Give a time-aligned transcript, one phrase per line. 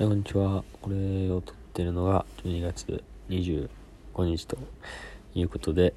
[0.00, 0.64] はいこんにちは。
[0.80, 3.68] これを撮ってるのが12月25
[4.24, 4.56] 日と
[5.34, 5.92] いうことで、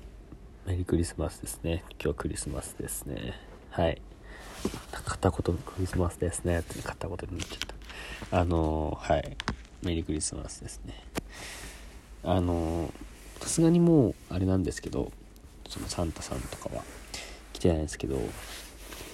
[0.68, 1.86] メリークリスマスですね。
[2.04, 3.40] 今日クリスマスですね。
[3.70, 4.02] はい。
[4.92, 6.60] 片言クリスマスですね。
[6.60, 7.60] って片言で言っちゃっ
[8.30, 8.42] た。
[8.42, 9.38] あのー、はい。
[9.84, 11.02] メリークリスマスですね。
[12.26, 12.92] あの
[13.40, 15.14] さすがにもう、あれなんですけど、
[15.70, 16.84] そのサンタさんとかは
[17.54, 18.20] 来てないんですけど、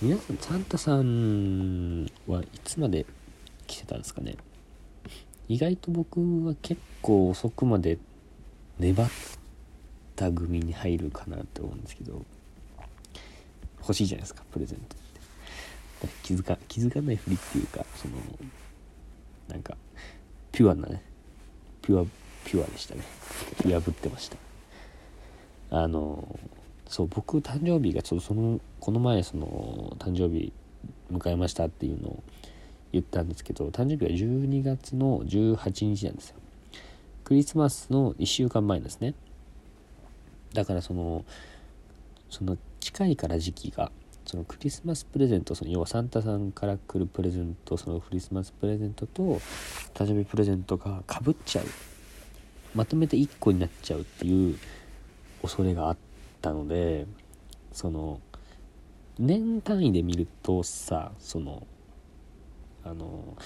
[0.01, 3.05] 皆さん、サンタさんはいつまで
[3.67, 4.35] 来てたんですかね？
[5.49, 7.97] 意外と僕は結構遅くまで
[8.77, 9.09] 粘っ
[10.15, 12.23] た組に入るかなって思うんですけど
[13.79, 15.09] 欲しいじゃないですかプレゼントって。
[16.23, 18.13] 気づか気づかないふりっていうかその
[19.47, 19.75] なんか
[20.51, 21.01] ピュアなね
[21.81, 22.05] ピュア
[22.45, 23.01] ピュアでしたね。
[23.63, 24.37] 破ってました。
[25.71, 26.39] あの
[26.87, 30.53] そう僕誕生日がちょっとそのこの前その誕生日
[31.11, 32.23] 迎えましたっていうのを
[32.91, 36.35] 言ったんですけど誕生日は12月の18日なんですよ。
[37.23, 39.13] クリスマスの1週間前ですね。
[40.53, 41.23] だからその
[42.29, 43.91] その近いから時期が
[44.25, 49.39] そのクリスマスプレゼントその要はサンタさんから来るプレゼントそのクリスマスプレゼントと
[49.93, 51.65] 誕生日プレゼントがかぶっちゃう。
[52.75, 54.57] まとめて1個になっちゃうっていう
[55.41, 55.97] 恐れがあっ
[56.41, 57.07] たので
[57.71, 58.19] その
[59.17, 61.65] 年単位で見るとさその
[62.83, 63.37] あの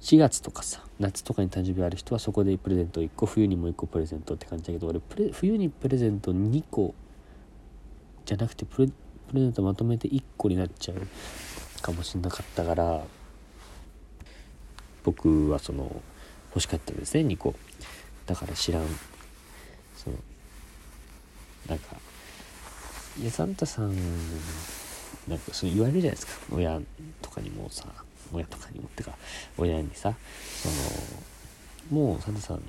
[0.00, 6.94] 4月とかさ夏とかに誕生日ある人はそこでプレゼント1個冬にもう1個プレゼントって感じだけど俺プレ冬にプレゼント2個
[8.26, 13.02] じゃなくてプレプレゼントまとめて1個になっちゃうかもしんなかったから
[15.02, 16.02] 僕はその
[16.50, 17.54] 欲しかったですね2個。
[18.26, 18.86] だから知らん。
[19.96, 20.16] その
[21.68, 21.96] なんか
[23.20, 23.94] いやサンタさん
[25.28, 26.32] なんかそう言われるじゃないですか。
[26.52, 26.80] 親
[27.22, 27.86] とかにもさ。
[28.32, 29.12] 親とかにもってか
[29.58, 30.14] 親にさ
[31.90, 32.62] そのもうサンタさん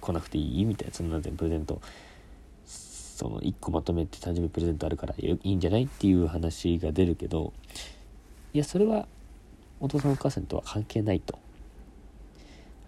[0.00, 1.80] 来なくていいみたいなそんなでプレゼント
[2.66, 7.52] その1個まとめて誕生日プレゼントあるからいいんじゃないっていう話が出るけど
[8.52, 9.06] いやそれは
[9.80, 11.38] お父さんお母さんとは関係ないと。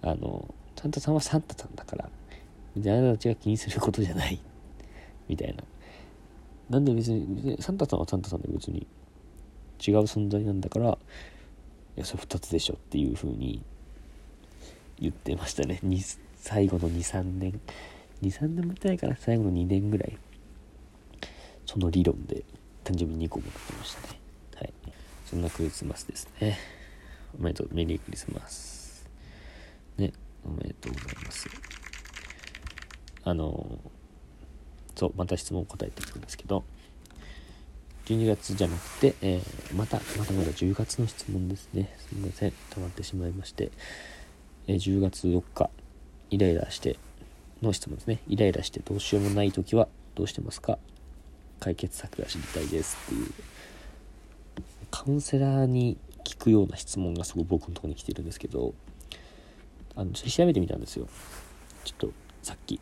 [0.03, 4.38] あのサンタさんはサンタさんだからあなたたちが気にすることじゃない。
[5.28, 5.65] みたいな。
[6.71, 8.86] なんで別にサンタさんはサンタさんで別に
[9.87, 10.99] 違う存在なんだから
[11.97, 13.62] いやそれ2つでしょっていう風に
[14.99, 15.81] 言ってましたね。
[16.37, 17.61] 最後の23年。
[18.22, 20.17] 23年もってないから最後の2年ぐらい
[21.67, 22.45] その理論で
[22.84, 24.21] 誕生日2個もらってましたね。
[24.56, 24.72] はい。
[25.27, 26.59] そんなクリスマスですね。
[27.39, 27.69] おめでとう。
[27.72, 29.09] メリークリスマス。
[29.99, 30.12] ね。
[30.45, 31.49] おめでとうございます。
[33.25, 33.78] あの
[34.95, 36.65] そうまた質問答えていくんですけど
[38.06, 41.94] 12月じゃなくて、えー、また、またまだ10月の質問ですね。
[41.98, 42.53] すみません。
[42.70, 43.70] 溜まってしまいまして、
[44.66, 45.70] えー、10月4日、
[46.31, 46.98] イライラして
[47.62, 48.19] の質問ですね。
[48.28, 50.78] イライラしてどうしようもない時はどうしてますか？
[51.60, 53.31] 解決策が知りたいですっていう、
[54.91, 58.75] カウンセラーに聞くような質問がすごい僕のところに来てるんですけど、
[59.97, 61.09] あの、ちょっと調べてみたんですよ。
[61.84, 62.81] ちょっと、さっき、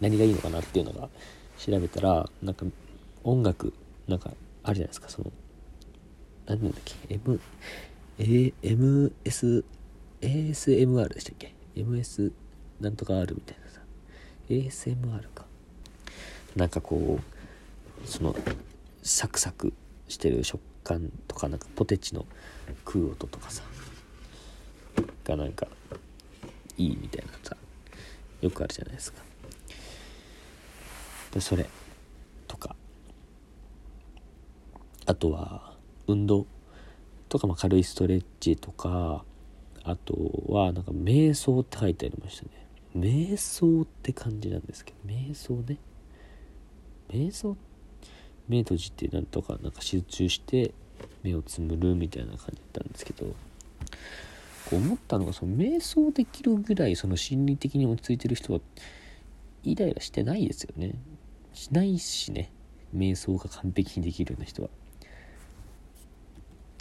[0.00, 1.08] 何がいいのかなっていうのが
[1.58, 2.66] 調べたら、なんか、
[3.22, 3.72] 音楽
[4.08, 4.32] なんか、
[4.62, 5.32] あるじゃないですか、その、
[6.46, 7.40] 何なんだっけ、M、
[8.18, 9.64] A、MS、
[10.20, 12.32] ASMR でしたっけ ?MS
[12.80, 13.80] なんとか R みたいなさ、
[14.48, 15.46] ASMR か。
[16.56, 18.36] なんかこう、その、
[19.02, 19.72] サクサク
[20.08, 22.26] してる食感とか、なんかポテチの
[22.84, 23.62] 食う音とかさ、
[25.24, 25.66] がなんか、
[26.76, 27.56] いいみたいなさ、
[28.40, 29.22] よくあるじゃないですか。
[31.32, 31.66] で、それ。
[35.06, 35.76] あとは
[36.06, 36.46] 運動
[37.28, 39.24] とか、まあ、軽いストレッチとか
[39.82, 40.14] あと
[40.48, 42.50] はなんか瞑想って書いてありましたね。
[42.96, 45.78] 瞑想って感じなんですけど瞑想ね。
[47.10, 47.56] 瞑想？
[48.48, 50.72] 目閉じてなんとかなんか集中して
[51.22, 53.32] 目をつむるみたいな感じだったんですけどこ
[54.72, 58.60] う思ったのがその瞑想できるぐらいその心理的に落ち着いてる人は
[59.62, 60.94] イライラしてないですよね。
[61.52, 62.52] しないしね。
[62.94, 64.68] 瞑想が完璧にできるような人は。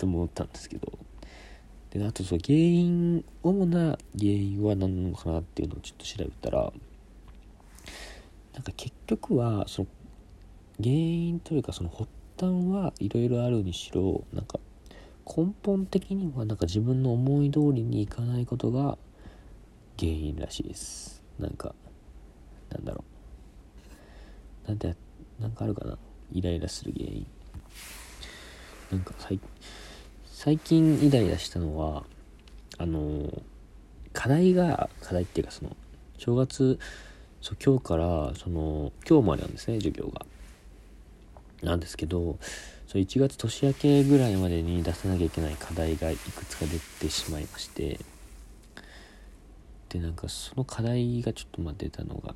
[0.04, 0.92] と思ったんですけど。
[1.92, 6.74] であとそう原因主な原因は何なのかなっていうのをちょっと調べたら
[8.54, 9.88] なんか結局はその
[10.80, 12.10] 原因というかその発
[12.40, 14.60] 端はいろいろあるにしろなんか
[15.26, 18.98] 根本的にはなんか自分の思い通りにいかないことが
[20.00, 21.24] 原因らしいです。
[21.38, 21.76] なんか
[22.72, 23.04] なんだろ
[24.66, 24.68] う。
[24.68, 24.96] なんて
[25.40, 25.98] なんかあるかな。
[26.32, 27.28] イライラする原因。
[28.92, 29.48] なんか最近
[30.44, 32.04] 最近イライラしたのは
[32.78, 33.31] あの
[34.12, 35.74] 課題が課題っていうかその
[36.18, 36.80] 正月
[37.40, 40.25] そう今日からその今日までなんですね授業が。
[41.62, 42.40] なんですけど
[42.88, 48.01] そう1月年明けぐらいまでに出さなきゃいけない課題がいくつか出てしまいまして
[49.88, 52.36] でなんかその課題がちょっとまあ出たのが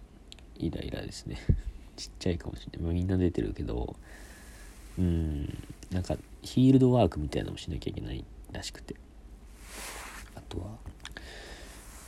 [0.55, 1.39] イライラですね。
[1.97, 2.93] ちっちゃいかもしれない。
[2.93, 3.97] みんな出てるけど
[4.97, 5.57] うん。
[5.91, 8.95] なんかフィールドワークみたいなのもしなきゃいけないらしくて。
[10.35, 10.67] あとは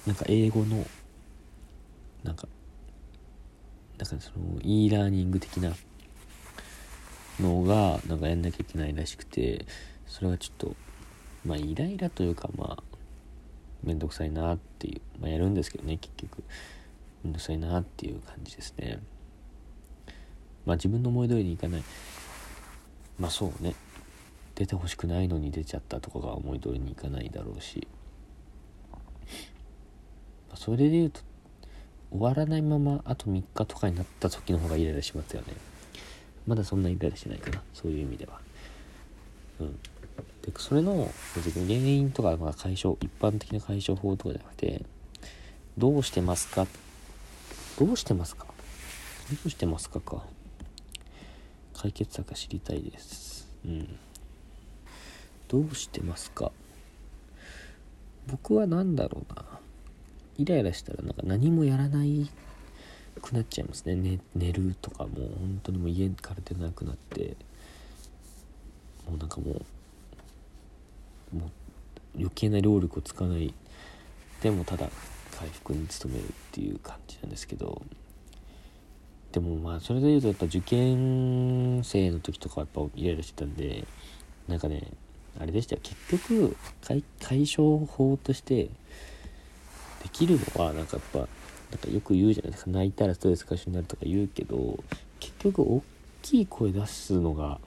[0.06, 0.86] なんか英語の
[2.24, 2.48] なんか
[3.98, 5.74] なんかその e ラーニング的な
[7.40, 9.66] のがなんかやんなきゃいけないらしくて
[10.08, 10.76] それはちょっと
[11.46, 12.84] まあイライラというかまあ
[13.84, 16.44] めんどくさいなっていうまあやるんですけどね結局。
[17.24, 19.00] めんどくさいなっていう感じですね。
[20.66, 21.84] まあ自分の思い通りにいかない。
[23.20, 23.76] まあそうね。
[24.56, 27.88] 出てほしくないのに出ちゃったとかが思い通りにいかないだろうし、
[28.92, 29.00] ま
[30.56, 31.22] あ、それで言うと
[32.12, 35.54] 終わらないままあと3日とかになった時の方がイライラしますよね。
[36.46, 37.62] まだそんなイライラしないかな。
[37.74, 38.42] そういう意味では。
[39.62, 39.80] うん。
[40.42, 44.84] でそれの原因とかまあ解消一般的な解消法とかじゃなくて
[45.78, 46.68] どうしてますか？
[47.80, 48.46] どうしてますか？
[48.46, 48.54] ど
[49.46, 50.24] うしてますかか？
[51.82, 53.48] 解決策知りたいです。
[53.66, 53.98] うん。
[55.48, 56.52] どうしてますか？
[58.28, 59.46] 僕は何だろうな。
[60.38, 62.30] イライラしたらなんか何もやらない
[63.22, 63.96] くなっちゃいますね。
[63.96, 65.10] 寝寝るとかも。
[65.10, 67.38] う本当にもう家から出なくなって。
[69.08, 69.54] もうなんかも
[71.34, 71.50] うもう
[72.18, 73.54] 余計な労力を使わない。
[74.42, 74.90] でもただ
[75.40, 77.82] 回復に努めるっていう感じなんですけど。
[79.32, 83.86] でもまあそれで言うとやっぱ受験生の時とかはやっぱイライラしてたんで
[84.48, 84.88] なんかね
[85.40, 85.82] あれでしたよ。
[85.84, 85.96] 結
[86.28, 86.58] 局
[87.22, 88.70] 解消法として
[90.02, 91.28] できるのはなんかやっぱなん
[91.80, 92.72] かよく言うじゃないですか。
[92.72, 94.84] 泣いたらストレス解消になるとか言うけど
[95.20, 95.84] 結局大
[96.24, 97.60] きい声出すのが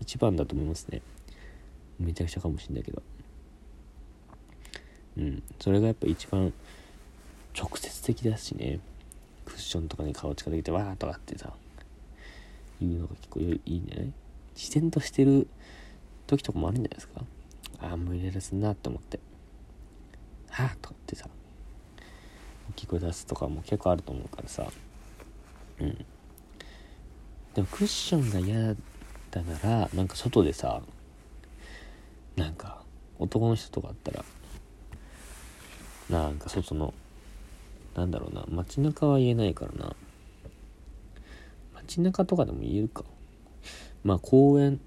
[0.00, 1.02] 一番だと思いますね。
[1.98, 3.02] めちゃくちゃかもしんないけど。
[5.16, 5.42] うん。
[5.60, 6.52] それがやっぱ一番
[7.58, 8.78] 直接的だしね。
[9.44, 11.52] クッションとかに顔近づけてわーとかってさ
[12.80, 14.12] 言うのが結構いいんじゃない？
[14.56, 15.46] 自然としてる
[16.26, 17.20] 時とかもあるんじゃないですか？
[17.80, 19.20] ああもうイライラすんなって思って。
[20.50, 21.28] はあとかってさ
[22.70, 24.66] 大きい声出すとかも結構あると思うからさ。
[25.80, 26.04] うん。
[27.54, 28.74] でもクッションが嫌
[29.30, 30.82] だならなんか外でさ
[32.36, 32.82] なんか
[33.18, 34.24] 男の人とかあったら
[36.10, 36.92] なんか外の
[37.94, 38.44] なんだろうな。
[38.48, 39.96] 街中は言えないからな。
[41.74, 43.04] 街中とかでも言えるか。
[44.02, 44.80] まあ公園。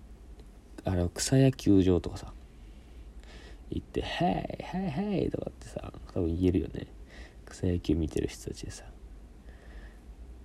[0.84, 2.34] あれは草野球場とかさ。
[3.70, 6.88] 行って「はいはいはい」とかってさ多分言えるよね。
[7.46, 8.86] 草野球見てる人たちでさ。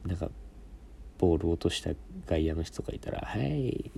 [0.04, 0.30] なんか
[1.18, 1.90] ボール落とした
[2.26, 3.90] 外野の人がいたら「はい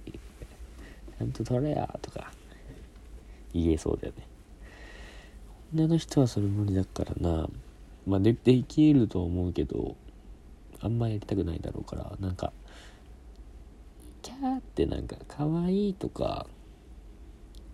[1.19, 2.31] ちゃんと取れや」とか
[3.55, 4.27] 言えそうだよね。
[5.75, 7.49] 女の人はそれ無理だからな。
[8.07, 9.97] まあでできると思うけど
[10.81, 12.53] あんまやりたくないだろうからなんか
[14.23, 16.47] キャーってなんか可愛いとか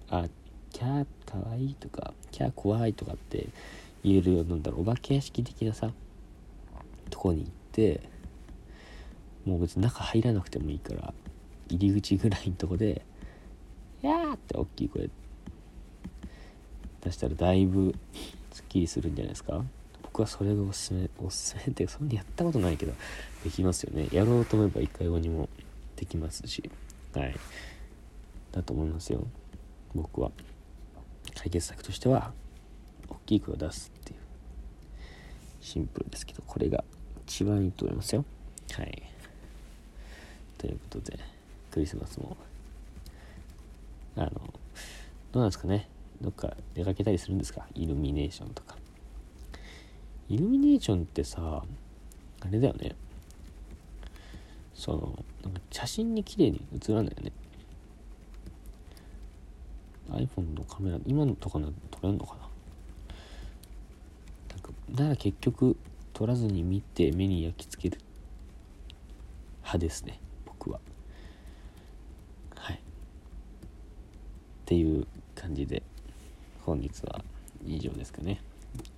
[0.08, 0.26] あ
[0.70, 3.48] キャー可愛いとかキャー怖いとかって
[4.02, 5.90] 言えるようなんだろうお化け屋敷的なさ
[7.10, 8.00] とこに行って
[9.44, 11.12] もう別に中入らなくてもいいから
[11.68, 13.02] 入り口ぐらいのとこで
[14.02, 15.10] 「やー!」って大きい声
[17.00, 17.94] 出したらだいぶ
[18.52, 19.64] すっきりするんじゃないですか
[20.12, 22.92] 僕はそれがおすすめおすすめってそんなやったことないけど
[23.44, 24.08] できますよね。
[24.10, 25.48] やろうと思えば一回後にも
[25.96, 26.68] できますし。
[27.14, 27.34] はい。
[28.50, 29.24] だと思いますよ。
[29.94, 30.32] 僕は。
[31.36, 32.32] 解決策としては
[33.08, 34.18] 大きい声を出すっていう。
[35.60, 36.82] シンプルですけどこれが
[37.26, 38.24] 一番いいと思いますよ。
[38.72, 39.02] はい。
[40.58, 41.18] ということで
[41.70, 42.36] クリスマスも。
[44.16, 44.40] あのど
[45.34, 45.88] うなんですかね。
[46.20, 47.64] どっか出かけたりするんですか？
[47.74, 48.76] イルミネーションとか。
[50.30, 51.64] イルミネーションってさ
[52.40, 52.94] あれだよね。
[54.74, 57.32] そのなんか写真に綺麗に写らないよね。
[60.10, 62.40] iPhone のカメラ今のとかな撮れんのかな。
[64.50, 64.70] なんか
[65.02, 65.76] なら結局
[66.12, 68.00] 撮らずに見て目に焼き付ける
[69.58, 70.20] 派ですね。
[70.46, 70.78] 僕は。
[72.54, 72.76] はい。
[72.76, 72.78] っ
[74.64, 75.82] ていう感じで
[76.64, 77.24] 本日は
[77.66, 78.40] 以上ですかね。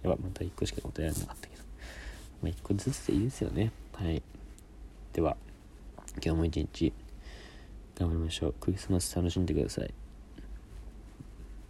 [0.03, 1.63] やばまた1個しか答えられなかったけど。
[2.43, 3.73] まあ1個ずつでいいですよね。
[3.95, 4.23] はい。
[5.13, 5.37] では
[6.25, 6.93] 今日も一日
[7.99, 8.55] 頑張りましょう。
[8.61, 9.95] クリスマス楽しんでください。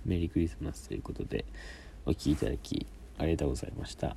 [0.04, 1.44] メリークリスマスということで
[2.06, 2.87] お聴きいただき
[3.18, 4.16] ありがとうございました。